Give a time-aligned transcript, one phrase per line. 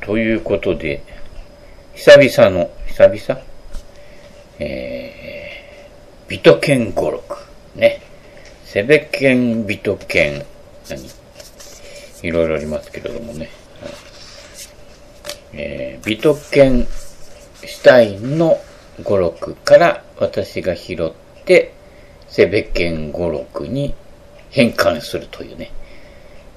[0.00, 1.02] ということで、
[1.94, 3.42] 久々の、久々？
[4.58, 7.36] えー、ビトケン語録。
[7.74, 8.02] ね。
[8.64, 10.46] セベケン、ビトケン、
[10.88, 11.08] 何？
[12.22, 13.50] いろいろありますけれどもね。
[15.52, 16.86] えー、ビトケン
[17.64, 18.58] シュタインの
[19.02, 21.74] 語録から私が拾って、
[22.28, 23.94] セベケン語録に
[24.50, 25.72] 変換するというね。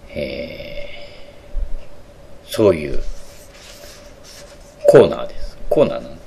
[0.09, 3.01] えー、そういう
[4.93, 5.57] コーナーです。
[5.71, 6.19] コーナーなの、うん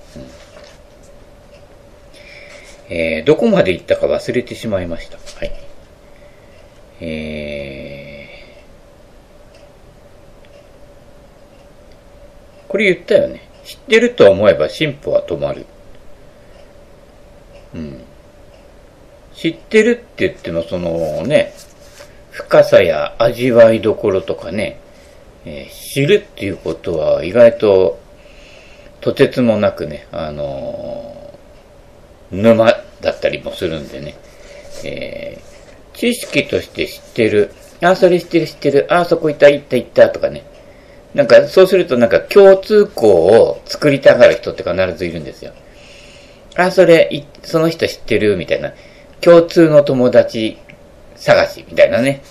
[2.88, 5.19] えー、どこまで行ったか忘れてしまいました。
[5.19, 5.52] はい。
[7.01, 13.48] えー、これ言ったよね。
[13.65, 15.65] 知ってると思えば進歩は止まる。
[17.73, 18.01] うん。
[19.37, 21.55] 知ってるって言っても、そのね、
[22.33, 24.80] 深さや味わいどころとかね、
[25.45, 28.05] えー、知るっていうことは意外と
[29.07, 34.16] とてつもなくね、あのー、沼だったりもするんでね、
[34.85, 40.43] えー、知識として知ってる、あ、それ知ってる知ってる、あ、そこ行った行った行ったとかね、
[41.15, 45.52] なんかそうするとなんか共通項を作りたがる人って必ずいるんですよ。
[46.57, 47.09] あ、それ、
[47.45, 48.73] その人知ってるみたいな。
[49.21, 50.59] 共通の友達
[51.15, 52.24] 探しみたいなね、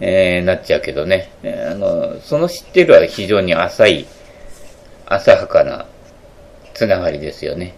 [0.00, 4.06] えー、なっちゃうけどね、えー、あの、その知ってるは非常に浅い、
[5.04, 5.84] 浅はかな
[6.76, 7.74] つながりですよね。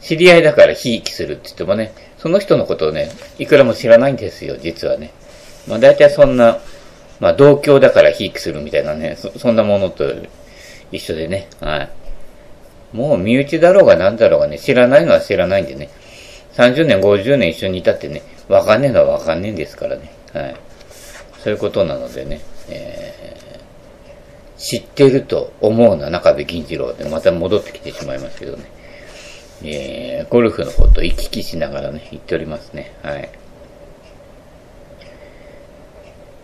[0.00, 5.10] 知り合いだからひいきするって言ってもね、その人のことをね、いくらも知らないんですよ、実はね。
[5.66, 6.60] まあ大体そんな、
[7.18, 10.04] まあ同郷だからひいきするみたいなね、そそんなものと
[10.92, 11.88] 一緒でね、はい。
[12.92, 15.90] もう身内だろうが何だろうがね、知らないのは知らないんでね、
[16.52, 20.56] 30年、50年一緒にいたってね、わかんねえのはわかんねえんですからね、はい。
[21.42, 23.23] そういうことなのでね、えー
[24.56, 28.64] 知ってると思うな中部銀次郎でまた戻ってきてしまいますけどね。
[29.62, 32.92] えー、ゴルフのこと行き来しながらね、言っておりますね。
[33.02, 33.28] はい。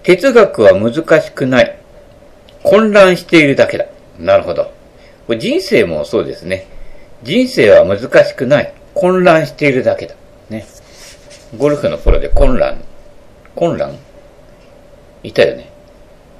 [0.03, 1.77] 哲学は難しくない。
[2.63, 3.87] 混乱しているだけだ。
[4.19, 4.73] なるほど。
[5.27, 6.67] これ人生もそうですね。
[7.23, 8.73] 人生は難しくない。
[8.95, 10.15] 混乱しているだけだ。
[10.49, 10.67] ね。
[11.57, 12.83] ゴルフのプロで混乱。
[13.55, 13.97] 混乱？
[15.23, 15.71] いたよね。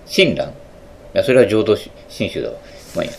[0.07, 0.53] 親鸞？
[1.15, 2.55] いや、それは浄土真宗だわ。
[2.97, 3.17] まあいいや。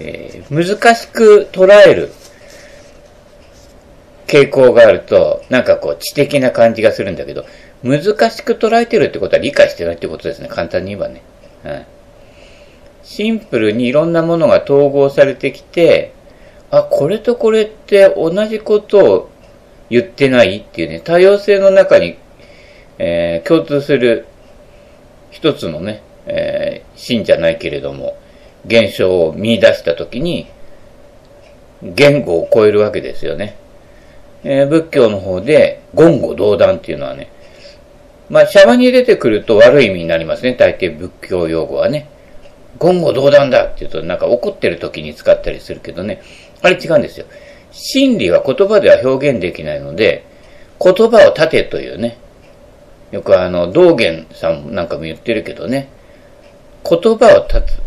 [0.00, 2.10] えー、難しく捉える
[4.26, 7.44] 傾向があると、なんかこう知的な感じがするんだけど、
[7.82, 10.48] 難しく捉えてるってことは理解してないってことですね。
[10.48, 11.22] 簡単に言えばね。
[11.62, 11.86] はい。
[13.02, 16.12] シンプルにいろんなものが統合されてきて、
[16.70, 19.30] あ、これとこれって同じことを
[19.88, 22.16] 言ってないっていうね、多様性の中に、
[22.98, 24.26] えー、共通する
[25.30, 26.02] 一つのね、
[26.32, 28.16] えー、真じゃないけれども、
[28.66, 30.46] 現象を見出したときに、
[31.82, 33.56] 言語を超えるわけですよね。
[34.44, 37.30] えー、仏教の方で、言語道断っていうのはね、
[38.28, 40.54] まあ、シャワに出てくると悪い意味になりますね。
[40.54, 42.08] 大抵仏教用語はね。
[42.80, 46.22] 言語道断だって言うと、なんか怒ってる時に使ったりするけどね。
[46.62, 47.26] あれ違うんですよ。
[47.72, 50.24] 真理は言葉では表現できないので、
[50.80, 52.18] 言葉を立てというね。
[53.10, 55.88] よくあの、道元さんなんかも言ってるけどね。
[56.88, 57.80] 言葉を立つ。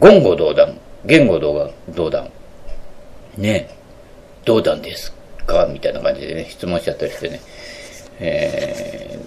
[0.00, 0.76] 言語道断。
[1.04, 2.30] 言語道道断。
[3.36, 3.74] ねえ。
[4.44, 5.12] 道断です
[5.46, 7.40] かみたいな感じでね、質問しちゃったりしてね。
[8.20, 9.18] え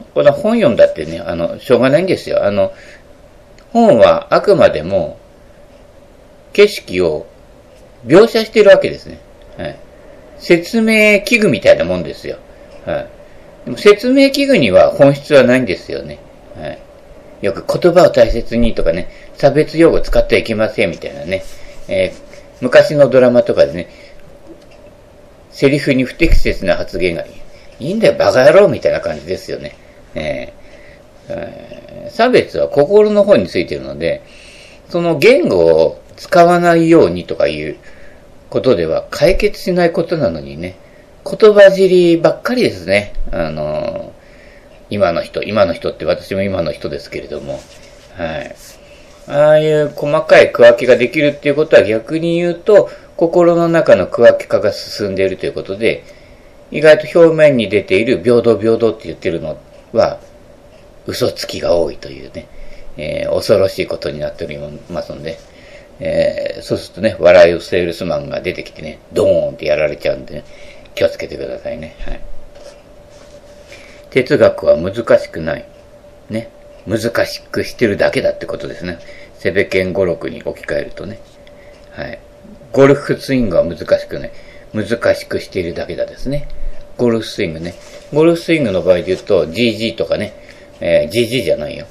[0.00, 2.44] ー、これは本読んだってね、あの、しょうがないんですよ。
[2.44, 2.72] あの、
[3.72, 5.18] 本はあくまでも
[6.52, 7.26] 景色を
[8.06, 9.18] 描写してるわけですね。
[9.58, 9.76] はい。
[10.38, 12.38] 説明器具みたいなもんですよ。
[12.84, 13.08] はい。
[13.66, 16.18] でも説明器具には本質はないんですよね。
[16.56, 16.78] はい。
[17.42, 21.44] よく言葉を大切にとかね、差別用語使ってはいけませんみたいなね、
[21.88, 22.22] えー、
[22.60, 23.88] 昔のドラマとかでね、
[25.50, 29.76] セリフに不適切な発言がいいんだよ、バカ野郎みたいな感じですよね。
[30.14, 30.66] えー
[31.28, 34.22] え、差別は心の方についてるので、
[34.88, 37.76] その言語を使わないようにとかいう
[38.50, 40.76] ことでは解決しないことなのにね、
[41.24, 43.12] 言葉尻ばっかりですね。
[43.32, 44.12] あの
[44.90, 47.60] 今の人、今の人って私も今の人ですけれども、
[48.16, 48.54] はい。
[49.28, 56.04] ああいう細かい区分けができるっていうことは逆に言うと、心の中の区分け化が進んでいるということで、
[56.70, 59.58] 意外と表面に出ている平等平等って言ってるの
[59.92, 60.20] は、
[61.06, 62.46] 嘘つきが多いというね、
[62.96, 64.58] えー、恐ろしいことになっており
[64.90, 65.38] ますので、
[65.98, 70.44] えー、そうするとね、笑いをセールスマンが出てきてね、ドーンってやられちゃうんで、ね、
[70.94, 71.96] 気をつけてくださいね。
[72.00, 72.35] はい。
[74.16, 75.66] 哲学は難しくない。
[76.30, 76.48] ね。
[76.86, 78.98] 難しくしてるだけだってことですね。
[79.34, 81.20] セベケン語録に置き換えるとね。
[81.90, 82.18] はい。
[82.72, 84.30] ゴルフスイングは難しくない。
[84.72, 86.48] 難しくしているだけだですね。
[86.96, 87.74] ゴルフスイングね。
[88.10, 90.32] ゴルフスイングの場合で言うと、GG とかね、
[90.80, 91.84] えー、GG じゃないよ。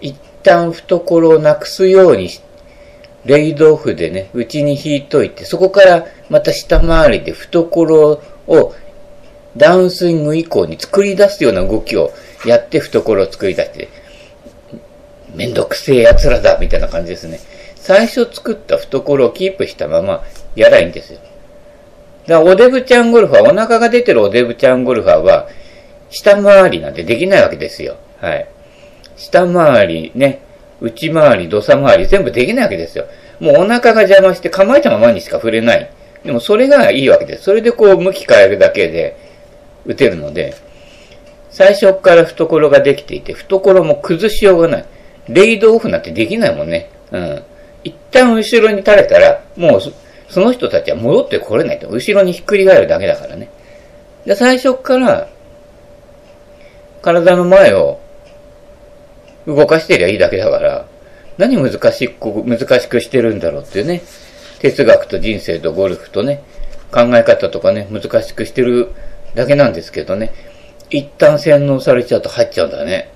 [0.00, 2.30] 一旦懐をなくすように、
[3.24, 8.74] レイドオフでね、内に引いといて、そこからまた下回りで懐を
[9.56, 12.12] ダウンスイング以降に作り出すような動きを
[12.44, 13.88] やって懐を作り出して、
[15.34, 17.40] めんどくせえ奴らだみたいな感じですね。
[17.76, 20.24] 最初作った懐をキープしたまま
[20.54, 21.20] やらいいんですよ。
[22.26, 25.48] だからおデブちゃんゴルファー、お腹が出てるおデブちゃんゴルファーは、
[26.10, 27.96] 下回りなんてできないわけですよ。
[28.20, 28.48] はい。
[29.16, 30.40] 下回り、ね、
[30.80, 33.06] 内回り、土佐回り、全部できないわけですよ。
[33.40, 35.90] もうお腹が邪魔して構えたままにしか触れない。
[36.24, 37.44] でもそれがいいわけです。
[37.44, 39.25] それでこう向き変えるだけで
[39.86, 40.54] 打てるので、
[41.50, 44.84] 最初から懐ができていて、懐も崩しようがない。
[45.28, 46.90] レイドオフなんてできないもんね。
[47.10, 47.42] うん。
[47.82, 49.80] 一旦後ろに垂れたら、もう
[50.28, 51.88] その人たちは戻ってこれないと。
[51.88, 53.48] 後ろにひっくり返るだけだからね。
[54.24, 55.28] で、最初から
[57.02, 58.00] 体の前を
[59.46, 60.86] 動かしてりゃいいだけだから、
[61.38, 64.02] 何難しく、難しくしてるんだろうっていうね。
[64.58, 66.42] 哲学と人生とゴルフとね、
[66.90, 68.90] 考え方とかね、難しくしてる
[69.36, 70.32] だけなんですけどね。
[70.90, 73.10] 一旦洗脳されちゃうと入っちゃうんだね。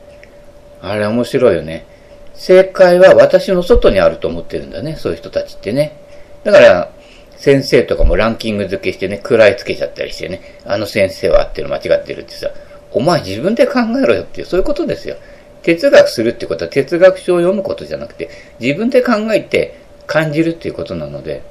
[0.83, 1.87] あれ面白いよね。
[2.35, 5.97] 正解は私の外にあると思ってるんだね、そういう人たちってね。
[6.45, 6.91] だから、
[7.37, 12.51] 先生とかもランキング付けしてね、食らいつけちゃったりしてね、あの先生は合ってる、間違ってるってさ、
[12.93, 15.17] お前自分で考えろよっていう、そういうことですよ。
[15.63, 18.29] 哲学するってことは哲学書を読むことじゃなくて、
[18.59, 19.75] 自分で考えて
[20.07, 21.43] 感じるっていうことなので、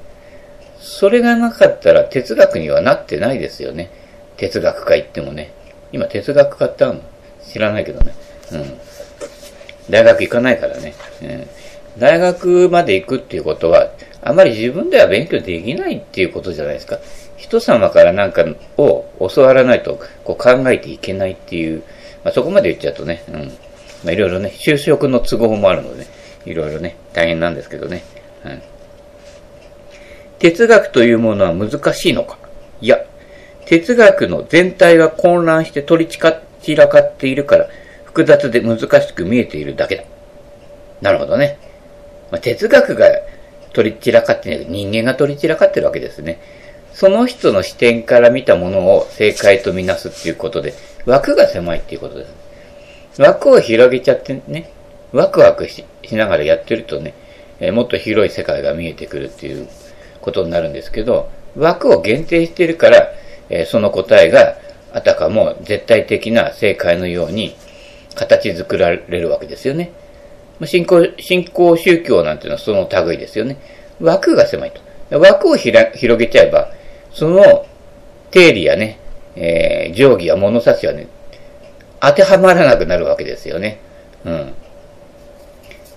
[0.80, 3.90] それがなかったら哲学にはなってないですよね。
[4.40, 5.52] 哲学家行ってもね。
[5.92, 7.02] 今哲学家ってあるの？
[7.44, 8.14] 知らないけどね。
[8.54, 8.80] うん。
[9.90, 10.94] 大学行かないからね。
[11.22, 11.48] うん。
[12.00, 13.92] 大学まで行くっていうことは、
[14.22, 17.00] あまり自分では勉強できないっていうことじゃないですか。
[17.36, 18.46] 人様からなんか
[18.78, 21.84] を教わらないとこう考えていけないっていう、
[22.24, 23.48] まあ、そこまで言っちゃうとね、うん。
[24.04, 26.08] まあ、いろいろね、就職の都合もあるので、ね、
[26.46, 28.04] いろいろね、大変なんですけどね。
[28.46, 28.62] うん。
[30.38, 32.38] 哲学というものは難しいのか？
[32.80, 33.04] いや、
[33.70, 37.68] 哲学の全体が混乱して取り散らかっているから、
[38.04, 40.04] 複雑で難しく見えているだけだ。
[41.02, 41.60] なるほどね。
[42.32, 43.08] まあ、哲学が
[43.72, 46.40] 取り散らかってない人間が取り散らかってるわけですね。
[46.96, 50.74] その人の視点から見たものを正解とみなすっていうことで、
[51.06, 52.26] 枠が狭いっていうことで
[53.14, 53.22] す。
[53.22, 54.72] 枠を広げちゃってね、
[55.12, 57.14] ワクワクしながらやってるとね、
[57.60, 59.68] えもっと広い世界が見えてくるっていう
[60.22, 63.14] ことになるんですけど、枠を限定してるから、
[63.50, 64.56] えその答えが
[64.94, 67.56] あたかも絶対的な正解のように
[68.16, 69.92] 形作られるわけですよね。
[70.66, 73.58] 信仰、信仰宗教なんていうのはその類ですよね。
[74.02, 74.82] 枠が狭いと。
[75.18, 76.72] 枠を広げちゃえば、
[77.14, 77.66] その
[78.32, 79.00] 定理やね、
[79.36, 81.08] えー、定規や物差しはね、
[82.02, 83.80] 当てはまらなくなるわけですよね。
[84.26, 84.54] うん。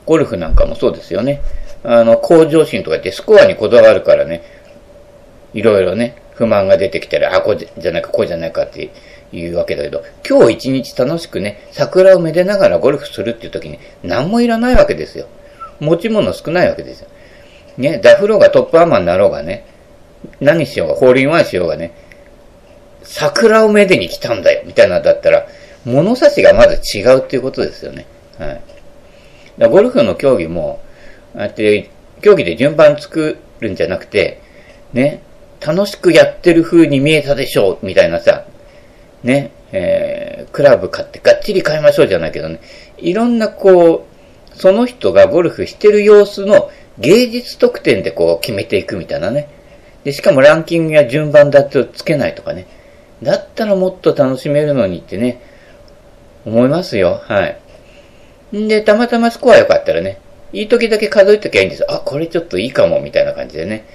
[0.06, 1.40] ゴルフなんかもそうですよね。
[1.84, 4.42] あの、向上心とか言ってスコアにこだわるからね、
[5.54, 8.90] いろいろね、不満が出てきたら、あ、こうじゃないか、こうじゃないかって
[9.32, 15.26] いうわけだけど、今日一日楽しくね、桜をめでながらゴルフするっていう時に何もいらないわけですよ。
[15.78, 17.08] 持ち物少ないわけですよ。
[17.78, 19.64] ね、ダフローがトップアーマーになろうがね、
[20.40, 21.92] 何しようが、ホールインワンしようがね、
[23.04, 25.46] 桜をめでに来たんだよ、みたいなだったら、
[25.84, 28.06] 物差しがまず違うっていうことですよね。
[28.38, 28.60] はい。
[29.58, 30.80] だゴルフの競技も、
[31.36, 31.88] あって
[32.20, 34.40] 競技で順番作るんじゃなくて、
[34.92, 35.22] ね、
[35.64, 38.44] 楽しくやってる風に見えたでしょう、みたいなさ、
[39.22, 42.60] ね、えー、クラブ買ってがっちり買いましょうじゃないけどね、
[42.98, 49.48] いろんなこう、その人がゴルフしてる様子の芸術特典でこう決めていくみたいなね。
[50.04, 52.66] で、しかもランキングや順番だとつけないとかね。
[53.22, 55.40] だったらもっと楽しめるのにってね、
[56.44, 57.22] 思いますよ。
[57.24, 58.56] はい。
[58.56, 60.18] んで、たまたまスコア良かったらね、
[60.52, 61.86] いい時だけ数えときゃいいんですよ。
[61.88, 63.86] あ、これちょっといいかも、みたいな感じでね。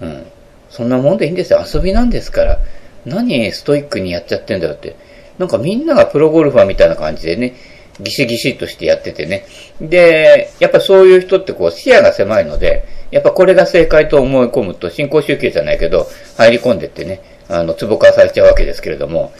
[0.00, 0.26] うん。
[0.70, 1.64] そんなもんでいいんですよ。
[1.72, 2.58] 遊びなんですから。
[3.06, 4.96] 何ストイックにやっちゃってんだよって。
[5.38, 7.54] なんかみんながプロゴルファーみたいな感じでね、
[8.00, 9.46] ギシギシとしてやっててね。
[9.80, 16.06] で、やっぱそういう人ってこう視野が狭いので、やっぱこれが正解と思い込むと、新興宗教じゃないけど、
[16.36, 19.32] 入り込んでってね、あの、壺化されちゃうわけですけれども、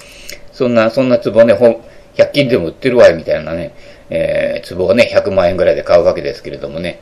[0.53, 1.81] そんな、そんな壺ね、ほ
[2.17, 3.75] 100均でも売ってるわよみたいなね、
[4.11, 7.01] えー、壺をね、100万円ぐらいで買うわけですけれどもね、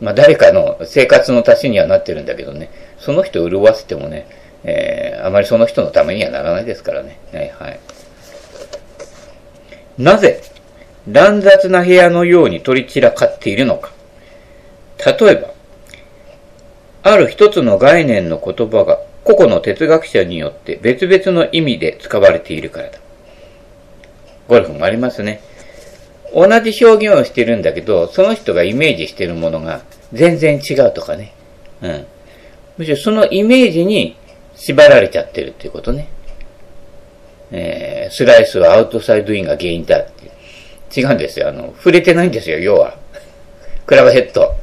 [0.00, 2.70] まあ誰かの生活の足しにはなってるんだけどね、
[3.08, 4.26] その人を潤わせてもね、
[4.64, 7.18] えー、あまりその人のためにはならないですからね。
[7.32, 7.80] はい、はい。
[9.96, 10.42] なぜ、
[11.10, 13.92] 乱雑な部屋のように取り散らかっているのか。
[15.06, 22.98] 例えば、ある一つの概念の言葉が個々の哲学者によって別々の意味で使われているからだ。
[24.48, 25.40] ゴルフもありますね。
[26.34, 29.80] 同じ表現をしてるんだけど、その人がイメージしてるものが
[30.12, 31.32] 全然違うとかね。
[31.80, 32.06] うん。
[32.78, 34.16] むしろそのイメージに
[34.54, 36.08] 縛られちゃってるっていうことね。
[37.50, 40.28] えー、スライスはアウトサイドインが原因だって。
[41.00, 41.48] 違うんですよ。
[41.48, 42.96] あの、触れてないんですよ、要は。
[43.86, 44.54] クラブヘッド。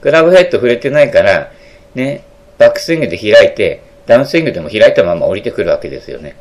[0.00, 1.52] クラブヘッド触れてないから、
[1.94, 2.22] ね、
[2.58, 6.36] バックスイングで開いて、ダウンスイングでも開いたまま降りてくるわけですよね。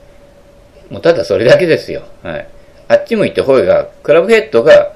[0.90, 2.04] もうただそれだけですよ。
[2.22, 2.48] はい。
[2.88, 4.94] あっち向いて方が、クラブヘッドが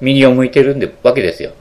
[0.00, 1.52] 右を向いてるんでわけですよ。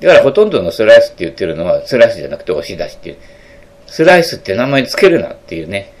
[0.00, 3.16] だからほとんどのスライスって言ってるのは、スライスじゃなくて押し出しっていう。
[3.86, 5.92] スライスって名前つけるなっていうね。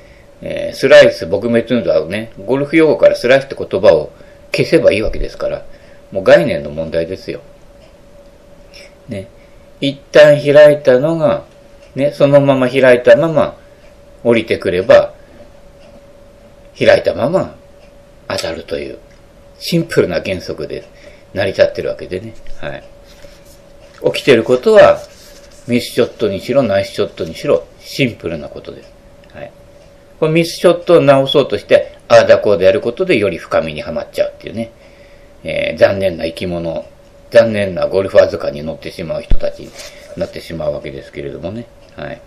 [0.42, 4.10] えー、スライス撲滅運動はね、ゴルフ用語からスライスって言葉を
[4.52, 5.64] 消せばいいわけですから、
[6.12, 7.40] もう概念の問題ですよ。
[9.08, 9.28] ね。
[9.80, 11.44] 一旦開いたのが、
[11.94, 13.56] ね、そのまま開いたまま
[14.24, 15.12] 降りてくれば、
[16.78, 17.54] 開いたまま
[18.28, 18.98] 当たるという、
[19.58, 20.84] シンプルな原則で
[21.34, 22.34] 成り立ってるわけでね。
[22.60, 22.84] はい。
[24.04, 24.98] 起きてることは、
[25.66, 28.92] ミスショットにしろ、ナイスショットにしろ、シンプルなことです。
[29.34, 29.52] はい。
[30.18, 34.72] このミスショットを直そうとして、ああだこうでやることでより深みにはまっちゃうっていうね。
[35.44, 36.84] えー、残念な生き物、
[37.30, 39.70] 残念なゴルファーかに乗ってしまう人たちに
[40.16, 41.66] なってしまうわけですけれどもね。
[41.96, 42.20] はい。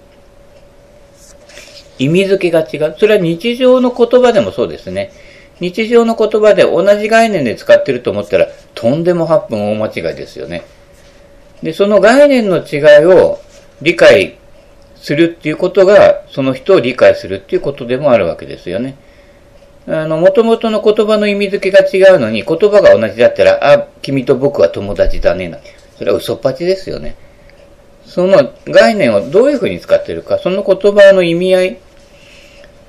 [2.00, 2.96] 意味付けが違う。
[2.98, 5.12] それは日常の言葉でもそうですね。
[5.60, 10.64] 日常の言葉で同じ概念で使ってると思ったら、とんでも8分大間違いですよね。
[11.64, 13.40] で、その概念の違いを
[13.82, 14.38] 理解
[14.96, 18.96] するっていうことが、その人を理解するっていうことでもあるわけですよね。
[19.88, 25.58] あの、元々の言葉の意味付けが違うのに、言葉が同じだったら、あ、君と僕は友達だね、な。
[25.98, 27.16] それは嘘っぱちですよね。
[28.06, 31.78] その概念をどういうふうに使ってるか、その言葉の意味合い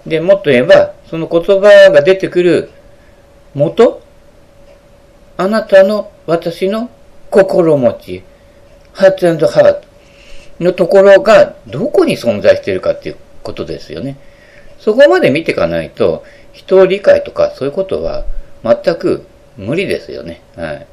[0.06, 2.70] でもっと言えば、その言葉が出てくる
[3.54, 4.02] 元
[5.36, 6.90] あなたの私の
[7.30, 8.22] 心持ち、
[8.94, 9.86] ハーツハート
[10.60, 14.16] のところがどこに存在しているかっていうことですよね。
[14.78, 18.24] そこまで見ていかないと、人を理解とかそういうことは
[18.62, 20.40] 全く無理ですよね。
[20.56, 20.86] はい。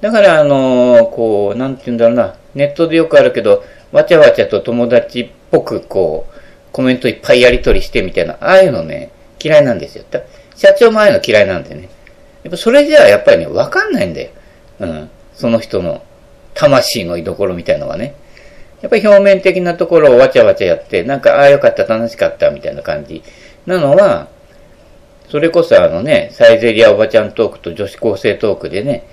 [0.00, 6.34] だから、あのー、こう、なんて言うんだろうな、ネットでよくあるけど、わちゃわちゃと友達っぽく、こう、
[6.72, 9.10] コメントいっぱいやり取りしてみたいな、ああいうのね、
[9.42, 10.04] 嫌いなんですよ。
[10.56, 11.88] 社長もああいうの嫌いなんでね。
[12.42, 14.30] やっぱそれじゃあやっぱりね、わかんないんだよ。
[14.80, 15.10] うん。
[15.34, 16.02] その人の
[16.54, 18.14] 魂の居所みたいのがね。
[18.80, 23.22] やっぱり表面的なところをわちゃわちゃやって、なんか、ああよかった、楽しかった、みたいな感じ。
[23.66, 24.28] なのは、
[25.30, 29.06] それこそあのね、サイゼリアおばちゃんトークと女子高生トークでね、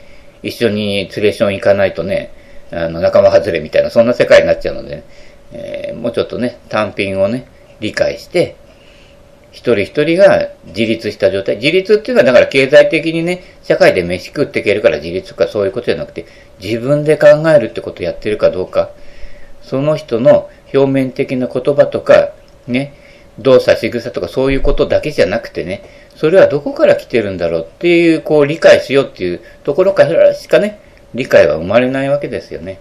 [0.43, 2.33] 一緒にツレーション行かないとね、
[2.71, 5.03] あの、仲間外れみたいな、そんな世界になっちゃうので、ね、
[5.53, 7.45] えー、もうちょっとね、単品をね、
[7.79, 8.55] 理解して、
[9.51, 11.58] 一人一人が自立した状態。
[11.58, 16.25] 自立っていうのはだから経済的にね、社会で飯食っていけるから自立とかそういうことじゃなくて、
[16.62, 18.91] 自分で考えるってことをやってるかどうか。
[19.62, 22.31] その人の表面的な言葉とか、
[22.67, 22.93] ね、
[23.39, 25.84] 動作、仕草とかそういうことだけじゃなくてね、
[26.15, 30.79] それはどこから来てるんだろうっていう、こう理解しようっていうところからしかね、
[31.13, 32.79] 理解は生まれないわけですよね。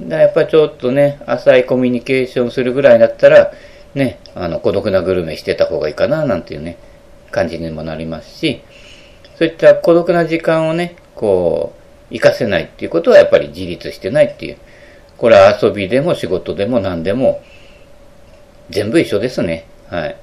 [0.00, 3.52] だからやっぱりちょっとね、浅いコミュニケーションするぐらいだったら、
[3.94, 6.78] ね、あの、孤独なグルメしてた方がいいかな、なんていうね、
[7.30, 8.62] 感じにもなりますし、
[9.38, 11.72] そういった孤独な時間をね、こ
[12.10, 14.58] う、活かせないっていうことはやっぱり自立してないっていう。
[15.16, 17.42] これは遊びでも仕事でも何でも、
[18.70, 19.66] 全部一緒ですね。
[19.88, 20.16] はい。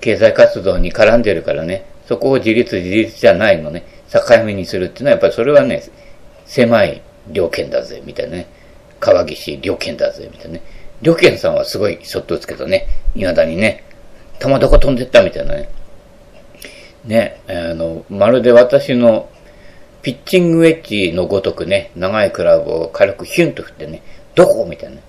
[0.00, 5.82] 経済活動に絡んでるからね、そこを自立自立じゃないのね、境目にするっていうのはやっぱりそれはね、
[6.44, 8.46] 狭い条件だぜ、みたいなね。
[9.00, 10.62] 川岸両県だぜ、みたいなね。
[11.02, 13.84] 両県さんはすごいショット打つけどね、未だにね、
[14.38, 15.68] 弾どこ飛んでったみたいなね。
[17.04, 19.28] ね、あの、まるで私の
[20.02, 24.02] ピッチングウェッジのごとくね、長いクラブを軽くヒュンと振ってね、
[24.34, 25.00] どこみたいな。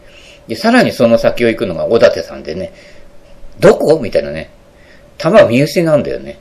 [0.48, 2.74] で、さらにその先を行くのが小立さんでね、
[3.60, 4.50] どこみたいなね。
[5.18, 6.40] 球見失うんだよね。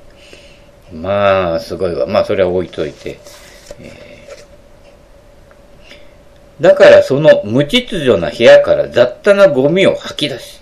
[0.93, 2.07] まあ、すごいわ。
[2.07, 3.19] まあ、それは置いといて。
[3.81, 4.06] えー
[6.61, 10.61] だからその無秩序な部屋から雑多なゴミを吐き出し、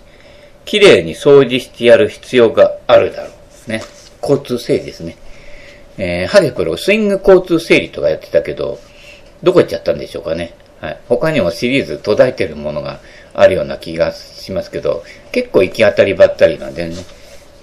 [0.65, 3.31] きれいに掃除してやる必要があるだろ
[3.67, 3.71] う。
[3.71, 3.81] ね。
[4.21, 5.15] 交通整理ですね。
[5.97, 8.79] えー、ハゲプロスイング交通整理とかやってたけど、
[9.43, 10.53] どこ行っちゃったんでしょうかね。
[10.81, 10.97] はい。
[11.07, 12.99] 他にもシリーズ途絶えてるものが
[13.33, 16.95] あるような気がしますけど、結構行き当たりばったりなんでね、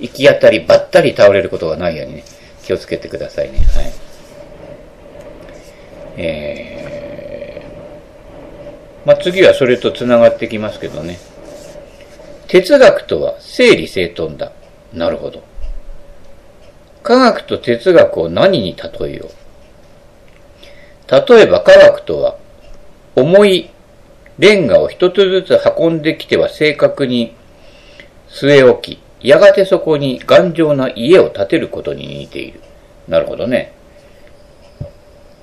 [0.01, 2.25] 行き当たりばったり倒れることがないようにね、
[2.63, 3.59] 気をつけてくださいね。
[3.59, 3.93] はい。
[6.17, 6.82] えー、
[9.05, 11.19] まあ、次はそれと繋がってきますけどね。
[12.47, 14.53] 哲学とは整理整頓だ。
[14.93, 15.43] なるほど。
[17.03, 19.43] 科学と哲学を何に例えよう。
[21.11, 22.37] 例えば科学とは、
[23.17, 23.71] 重い
[24.39, 27.35] レンガを一つずつ運んできては正確に
[28.29, 32.61] 据え置き、やがてそこに頑丈な家を建てることに似ている。
[33.09, 33.73] なるほどね。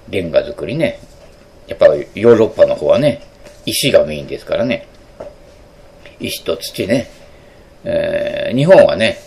[0.10, 1.00] レンガ作りね。
[1.68, 3.22] やっぱヨーロッパの方はね、
[3.66, 4.88] 石がメインですからね。
[6.20, 7.10] 石と土ね。
[7.84, 9.18] えー、日本はね、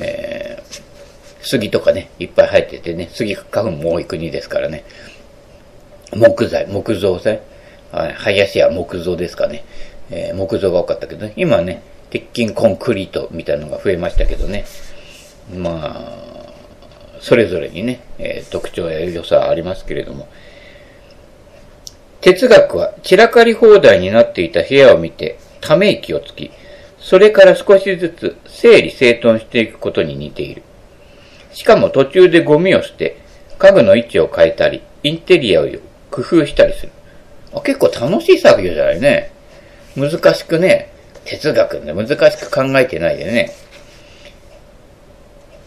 [0.00, 0.82] えー、
[1.42, 4.84] 杉とかね、いっぱい生えててね、杉花粉も多い国ですからね。
[6.14, 7.40] 木材、木造材。
[7.90, 9.64] はい、林や木造ですかね。
[10.10, 11.32] えー、木造が多かったけどね。
[11.36, 14.64] 今ね、鉄筋コンクリートみたいなのが増えましたけどね。
[15.54, 16.52] まあ、
[17.20, 20.28] それぞれにね、えー、特徴や良さはありますけれども、
[22.20, 26.50] 哲学は散らかり放題になっていた部屋を見て、ため息をつき、
[26.98, 30.62] それから少しずつ整理整頓していくことに似ている。
[31.52, 33.16] しかも途中でゴミを捨て、
[33.58, 35.66] 家具の位置を変えたり、インテリアを
[36.10, 36.92] 工夫したりする。
[37.54, 39.30] あ結構楽しい作業じゃないね。
[39.96, 40.90] 難しくね、
[41.24, 43.52] 哲学で難しく考えてないでね。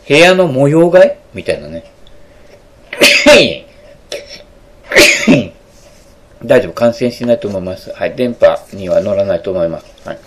[0.08, 1.18] 部屋の模様替え？
[1.34, 1.84] みたいなね。
[6.44, 7.92] 大丈夫、感染しないと思います。
[7.92, 10.08] はい、電波には乗らないと思います。
[10.08, 10.20] はい。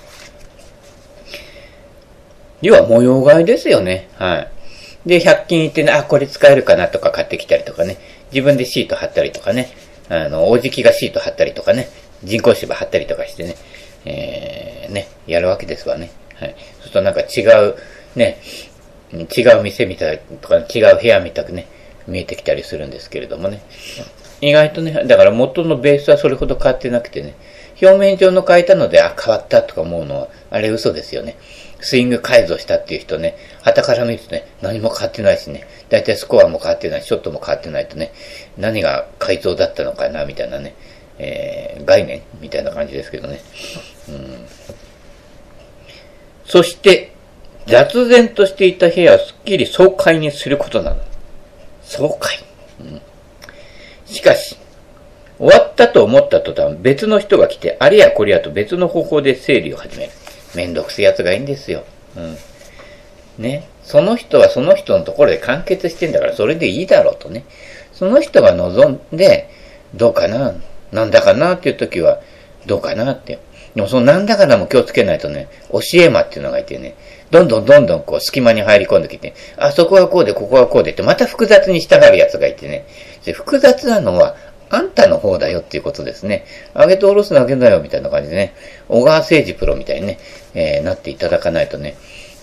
[2.62, 4.09] 要は模様替えですよね。
[4.14, 4.49] はい。
[5.09, 7.99] で、100均行ってね、あ、これ使えるかなとか買ってきたりとかね。
[8.33, 9.68] 自分でシート貼ったりとかね。
[10.09, 11.88] あの、おじきがシート貼ったりとかね。
[12.23, 13.56] 人工芝貼ったりとかしてね。
[14.06, 16.11] えー、ね、やるわけですわね。
[16.37, 16.54] はい。
[16.78, 17.76] そうするとなんか違う、
[18.16, 18.38] ね、
[19.12, 21.66] 違う店みたいとか、違う部屋みたくね、
[22.06, 23.62] 見えてきたりするんですけれどもね。
[24.41, 27.35] 意外とね、だから元のベースはそれほど変わってなくてね、
[27.81, 31.37] 表面上の変えたので、あ、変わったとか思うのは、あれ嘘ですよね。
[31.80, 38.13] スイング改造したっていう人ね、旗から見るとね、何も変わってないしね、だいたいスコアも変わってないショットも変わってないとね、
[38.56, 40.75] 何が改造だったのかな、みたいなね、
[41.19, 43.41] えー、概念みたいな感じですけどね。
[44.08, 44.47] うん、
[46.47, 47.13] そして、
[47.67, 50.97] 雑然としていた部屋をすっきり爽快にすることなの。
[51.82, 52.39] 爽快。
[54.15, 54.57] しかし、
[55.39, 60.13] 終わったと思った途端、別の人が来て、あれやこれやと別の方法で整理を始める。
[60.55, 61.85] めんどくせえ奴がいいんですよ。
[62.17, 62.37] うん。
[63.39, 63.69] ね。
[63.83, 67.45] その人はその人のところで完結してんだから、それでいいだろうとね。
[67.93, 69.50] その人が望んで、
[69.95, 70.55] どうかな
[70.93, 72.21] なんだかなっていう時は、
[72.67, 73.41] どうかなって。
[73.75, 76.95] でもそのなんだかなも気をつけないとね、教え魔っていうのがいてね、
[77.30, 82.87] どんどんどんどんこう隙間に入り込んできて、あそこはこうで、ここはこうでって、また複雑に従うやつがいてね、
[83.25, 84.37] で複雑なのは、
[84.71, 86.45] あんたの方だよっていうことですね。
[86.75, 88.54] 上げて下ろすだけだよみたいな感じでね、
[88.89, 90.19] 小川誠二プロみたいにね、
[90.54, 91.97] えー、なっていただかないとね。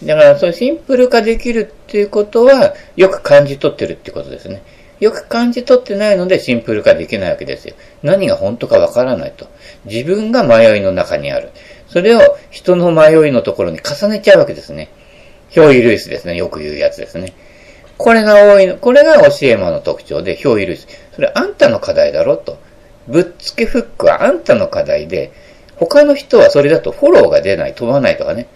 [0.04, 4.64] だから、そういうシンプル化できるっていうことは、よく感じ取ってるってことですね。
[5.02, 7.76] よく感じ取ってないのでシンプル化できないわけですよ。
[8.04, 9.48] 何が本当かわからないと。
[9.86, 11.50] 自分が迷いの中にある。
[11.88, 14.90] それを人の迷いのところに重ねちゃうわけですね。
[15.58, 16.36] 表意類スですね。
[16.36, 17.34] よく言うやつですね。
[17.98, 20.88] これが多いの、これが教え魔の特徴で、表意類ス。
[21.14, 22.60] それあんたの課題だろと。
[23.08, 25.32] ぶっつけフックはあんたの課題で、
[25.78, 28.48] 他の人はそれだとフォローが出ない、飛ばないとかね。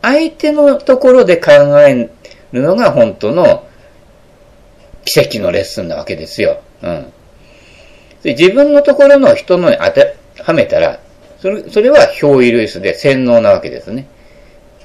[0.00, 2.10] 相手のところで考え
[2.52, 3.64] るのが本当の
[5.04, 6.60] 奇跡のレッスンなわけですよ。
[6.82, 7.12] うん。
[8.22, 11.00] で自分のところの人のに当てはめたら、
[11.40, 14.06] それそれは表意類スで洗脳なわけですね。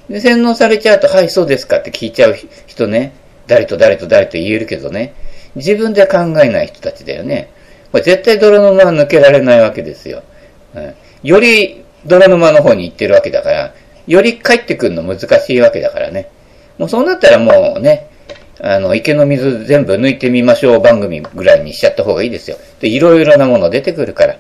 [0.10, 2.36] で、洗脳されちゃうと、はい、そうですかって聞いちゃう
[2.68, 3.14] 人ね、
[3.48, 5.14] 誰と誰と誰と言えるけどね、
[5.56, 7.50] 自分で考えない人たちだよね。
[7.92, 10.24] これ絶対泥沼は抜けられないわけですよ。
[10.76, 13.74] うん、より泥沼の方に行ってるわけだから、
[14.08, 16.30] より帰ってくるの難しいわけだからね。
[16.78, 18.10] もうそうなったらもうね、
[18.62, 22.58] あの、池の水全部抜いてみましょう番組ぐらいにしちゃった方がいいですよ。
[22.80, 24.38] で、いろいろなもの出てくるから。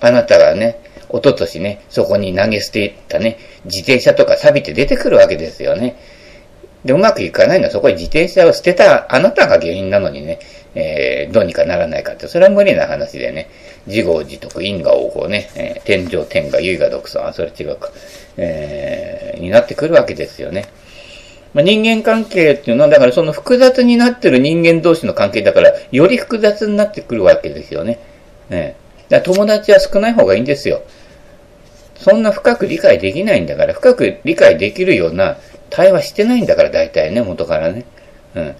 [0.00, 5.96] あなたがね、一昨年ね、そこに投げ捨ていったね、自転車とか錆びて出てくるわけですよね。
[6.84, 10.38] で、うまくいかないのはそこに自転車を捨てたあなたが原因なのにね、
[10.74, 13.48] えー、どうにかならないかって、それは無理な話でね、
[13.86, 17.90] 自業自得、因果応報ね、えー、天上天下、唯我独尊、あ、それ違うか、
[18.36, 20.66] えー、になってくるわけですよね。
[21.56, 27.98] まあ、人間関係っていうのは、だからその複雑になってる人間同士の関係だから、より複雑になってくるわけですよね。
[28.50, 28.76] ね
[29.08, 30.82] だから友達は少ない方がいいんですよ。
[31.94, 35.38] そんな深く理解できないんだから、深く理解できるような
[35.70, 37.86] 対話してないんだから、大体ね、元からね。
[38.34, 38.54] うん。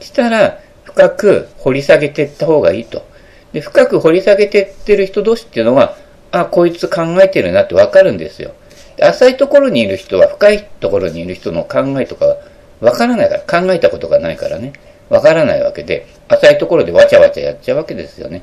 [0.00, 3.06] したら、深く掘り下げていった方がいいと。
[3.54, 5.96] で、深く掘り下げていってる人同士っていうのは、
[6.30, 8.52] あ、こいつ考えてるなってわかるんですよ。
[9.00, 12.36] 浅いところにいる人は深いところにいる人の考えとか
[12.80, 14.72] わからないから、考えたことがないからね、
[15.08, 18.42] わからないわけで、浅いところでわちゃわちゃやっちゃうわけですよね。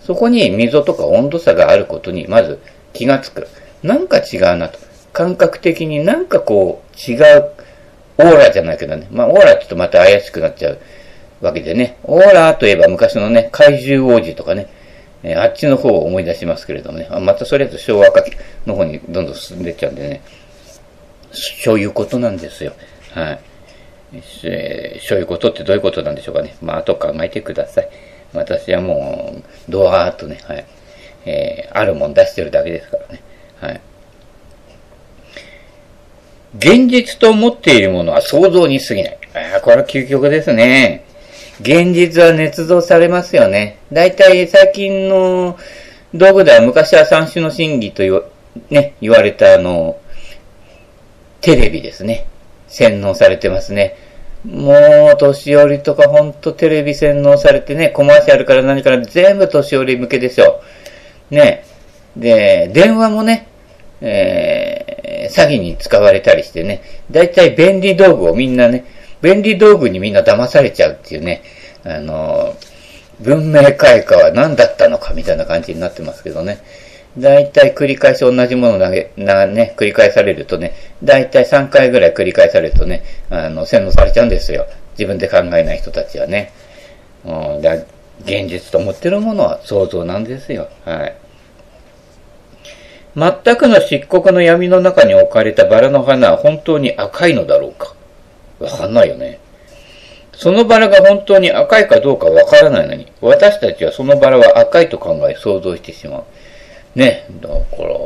[0.00, 2.60] そこに溝とか温度差があることにまず
[2.92, 3.48] 気がつく。
[3.82, 4.78] なんか違うなと。
[5.12, 7.50] 感覚的になんかこう違う
[8.18, 9.06] オーラじゃないけどね。
[9.10, 10.78] まあオーラって言うとまた怪しくなっちゃう
[11.40, 11.96] わけでね。
[12.04, 14.68] オーラといえば昔のね、怪獣王子とかね、
[15.24, 17.08] えー、あっちの方を思い出しますけれどもね。
[17.20, 18.22] またそれと昭和化
[18.66, 20.22] の方にどんどん進んでっちゃうんでね。
[21.32, 22.74] そういうことなんですよ。
[23.12, 23.40] はい。
[24.44, 26.54] えー、そういうことってどういうことなんでしょうかね。
[26.62, 27.88] まあ、あと考えてください。
[28.34, 30.64] 私はもう、ドワーッとね、はい。
[31.24, 33.22] えー、あるもん出してるだけですからね。
[33.60, 33.80] はい。
[36.56, 39.18] 現実と思っているものは想像に過ぎない。
[39.34, 41.03] ああ、これは究極ですね。
[41.60, 43.78] 現実は捏造されますよね。
[43.92, 45.56] だいたい最近の
[46.14, 48.22] 道具では昔は三種の神器と言わ,、
[48.70, 49.98] ね、言われたあの、
[51.40, 52.26] テレビですね。
[52.68, 53.96] 洗脳されてますね。
[54.44, 60.60] もう、年寄りとかほんとテレビ洗脳されてね、コマーシャルから何から全部年寄り向けでしょ。
[61.30, 61.64] ね。
[62.16, 63.46] で、電話もね、
[64.00, 68.84] えー、詐欺に使われたりしてね、だいたい便利道具をみんなね、
[69.24, 71.42] 便利道具にみんな騙されちゃうっていうね、
[71.82, 72.54] あの、
[73.20, 76.58] 文明開化は何だったのかみたいな感じになってますけどね。
[77.16, 84.66] だいたい繰り返し同じもの投げ、な、ね、繰り返されるとね、だいたい3回ぐらい繰り返されるとね、あの、洗脳されちゃうんですよ。
[84.98, 86.52] 自分で考えない人たちはね。
[87.24, 87.76] うん、だ
[88.24, 90.68] 現実と思ってるものは想像なんですよ。
[90.84, 91.16] はい。
[93.16, 97.93] 全くの漆黒の闇の中に置かれたバラの花は本当に赤いのだろうか
[98.64, 99.38] わかんないよね。
[100.32, 106.24] そのバラが本当に赤いかどうかわからないのに、私たちはそのバラは赤いと考え想像してしまう。
[106.98, 107.96] ね、だから、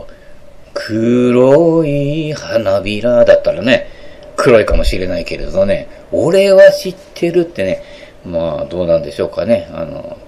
[0.75, 3.89] 黒い花びらだったらね、
[4.37, 7.83] 黒いかもしれないけれどね、俺は知ってるってね、
[8.25, 9.69] まあどうなんでしょうかね。
[9.73, 10.19] あの、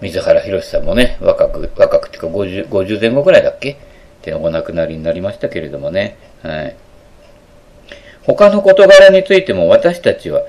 [0.00, 3.72] 水原博さんもね、若く、若くっていうか50、50前後ぐらいだっけ？
[3.72, 3.76] っ
[4.22, 6.16] てお亡くなりになりましたけれどもね。
[6.42, 6.76] はい。
[8.26, 10.42] 他の事柄についても私たちは、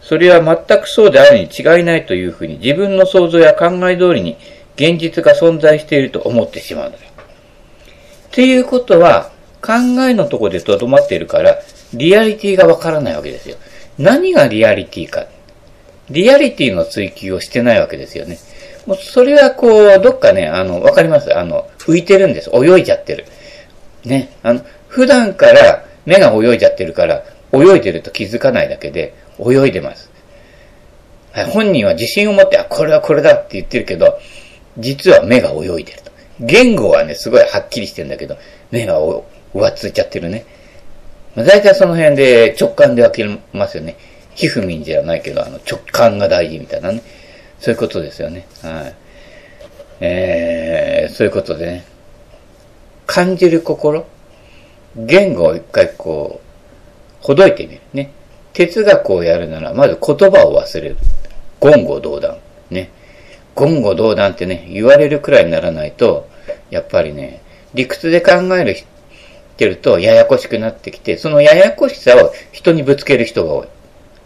[0.00, 4.36] それは全くそうであるに違いないというふうに自分の想像や考え通りに
[4.74, 6.98] 現実が存在していると思ってしまうのよ。
[8.28, 9.72] っていうことは、考
[10.08, 11.58] えのとこでとどまっているから、
[11.94, 13.56] リアリティがわからないわけですよ。
[13.98, 15.26] 何がリアリティか。
[16.10, 18.38] リアリティの追求をしてないわけですよね。
[18.86, 21.32] もうそれはこう、どっかね、あの、わかります？
[21.38, 22.50] あの、浮いてるんです。
[22.52, 23.26] 泳いじゃってる。
[24.04, 24.32] ね。
[24.42, 30.10] あの、普段から目が泳いじゃってるから、泳いでると気づかないだけで、泳いでます。
[31.32, 34.18] はい、本人は自信を持って、あ、これはこれだって言ってるけど、
[34.78, 36.12] 実は目が泳いでると。
[36.40, 38.36] 言語はね、すごいはっきりしてるんだけど、
[38.70, 40.44] 目が浮ついちゃってるね。
[41.34, 43.96] まあ、大体その辺で直感で分けますよね。
[44.34, 47.02] 皮膚民じゃないけど、あの直感が大事みたいなね。
[47.58, 48.46] そういうことですよね。
[48.62, 48.94] はい。
[50.00, 51.84] えー、そういうことでね。
[53.06, 54.06] 感じる心
[54.96, 57.80] 言語を一回こう、ほどいてみる。
[57.92, 58.12] ね。
[58.52, 60.96] 哲学をやるなら、まず言葉を忘れる。
[61.60, 62.38] 言語道断。
[62.70, 62.90] ね。
[63.56, 66.28] 言語道断ってね、言われるくらいにならないと、
[66.70, 67.42] やっぱりね、
[67.74, 68.76] 理屈で考える
[69.62, 73.68] てるとややこしくなってきて、そのややこしさを人にぶつける人が多い。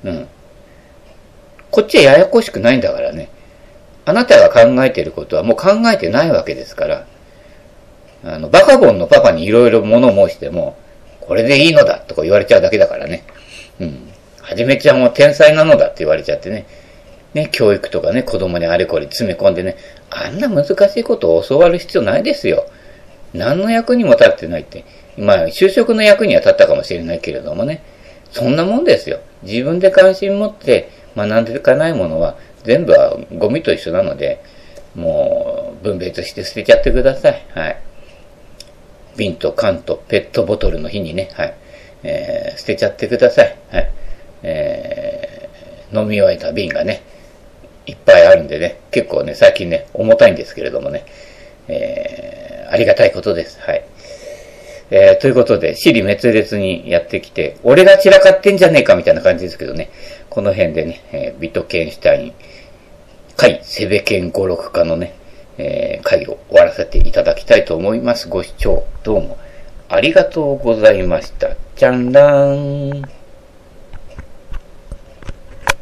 [0.05, 0.29] うん。
[1.71, 3.29] こっちはややこしくないんだからね。
[4.07, 7.07] あなたが考えてることはもう考えてないわけですから。
[8.27, 10.77] あの、バカボンのパパにいろいろ物申しても、
[11.21, 13.25] これでいいのだとか言われちゃうだけだからね。
[13.81, 14.13] うん。
[14.41, 16.67] はじめちゃんも天才なのだって言われちゃってね。
[17.35, 19.77] ね、教育とかね、子供にあれこれ詰め込んでね、
[20.11, 22.67] あんな難しいことを教わる必要ないですよ。
[23.35, 24.85] 何の役にも立ってないって。
[25.17, 27.83] まあ、就職の役には立ったかもしれないけれどもね。
[28.31, 29.21] そんなもんですよ。
[29.43, 34.43] 自分で関心持って学んでいかないものは、全部はゴミと一緒なので、
[34.95, 37.47] もう、分別して捨てちゃってください。
[37.55, 37.77] はい。
[39.17, 41.55] 瓶と缶とペットボトルの日にね、はい。
[42.03, 43.57] えー、捨てちゃってください。
[43.71, 43.91] はい。
[44.43, 47.03] えー、飲み終えた瓶がね、
[47.87, 51.05] いっぱいあるんでね、結構ね、最近ね、重たいんですけれどもね、
[51.69, 53.61] えー、ありがたいことです。
[53.61, 53.85] はい。
[54.91, 59.91] えー、ということで、死に滅裂にやってきて、俺が散らかってんじゃねえかみたいな感じですけどね、
[60.31, 62.33] この辺でね、えー、ビトケンシュタイン、
[63.37, 65.15] 回、セベケン語録化のね、
[65.59, 68.29] えー、会を終わらせていただきたいと思います。
[68.29, 69.39] ご視聴どうも
[69.89, 71.51] ありがとうございました。
[71.77, 73.26] じゃんらーん。